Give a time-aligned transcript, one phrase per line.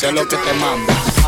[0.00, 1.19] sé lo que te manda.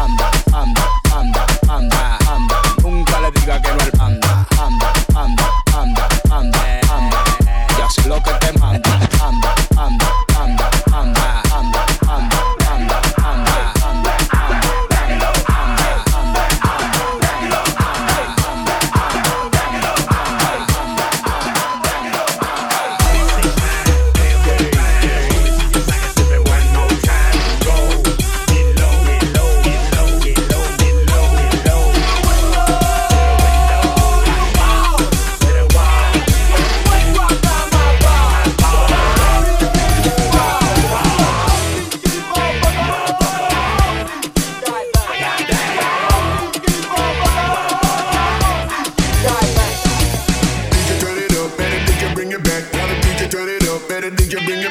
[54.03, 54.62] better than your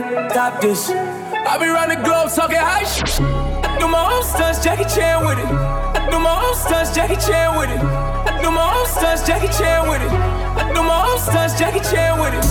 [0.00, 0.90] can't top this.
[0.90, 3.20] I be round the globe talking high shit.
[3.62, 5.46] I do my own stunts, Jackie Chan with it.
[5.46, 7.78] I do my own stunts, Jackie Chan with it.
[7.78, 10.10] I do my own stunts, Jackie Chan with it.
[10.10, 12.44] I do my own stunts, Jackie Chan with it.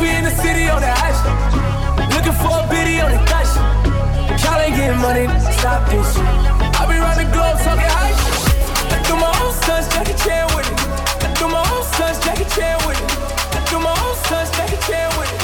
[0.00, 2.10] We in the city on the high shit.
[2.10, 3.46] Looking for a biddy on the thot.
[4.42, 6.10] Y'all ain't getting money, stop this.
[6.18, 8.50] I be round the globe talking high shit.
[8.90, 10.78] I do my own stunts, Jackie Chan with it.
[11.22, 13.10] I do my own stunts, Jackie Chan with it.
[13.54, 15.43] I do my own stunts, Jackie Chan with it.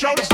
[0.00, 0.29] shoulders.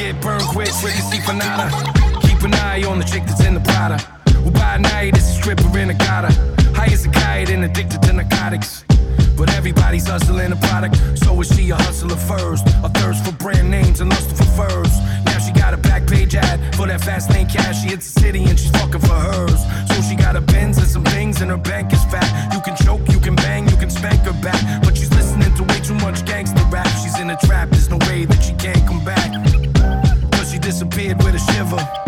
[0.00, 1.68] Get burned quick, fricassee for nada.
[2.22, 3.98] Keep an eye on the chick that's in the Prada.
[4.42, 6.32] Well, by night, it's a stripper in a gotta.
[6.74, 8.84] High as a kite and addicted to narcotics.
[9.36, 12.66] But everybody's hustling a product, so is she a hustler first?
[12.82, 14.94] A thirst for brand names and lust for furs.
[15.26, 17.82] Now she got a back page ad for that fast lane cash.
[17.82, 19.60] She hits the city and she's fucking for hers.
[19.88, 22.28] So she got a Benz and some things, and her bank is fat.
[22.54, 24.60] You can choke, you can bang, you can spank her back.
[24.82, 26.88] But she's listening to way too much gangster rap.
[27.02, 27.89] She's in a trap, there's
[31.70, 31.99] lover.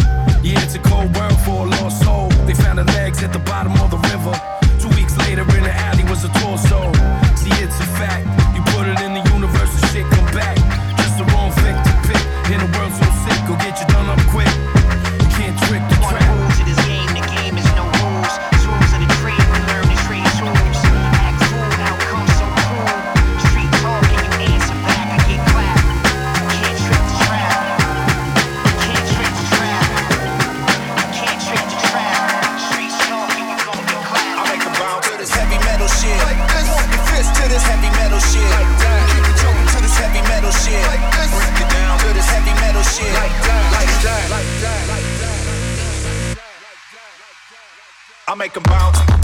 [48.32, 49.21] I make them bounce.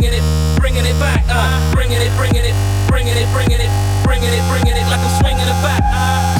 [0.00, 1.24] Bringing it, bringing it, back.
[1.28, 2.54] Uh, bringing it, bringing it,
[2.88, 3.70] bringing it, bringing it,
[4.02, 5.82] bringing it, bringing it, like I'm swinging it back.
[5.84, 6.39] Uh,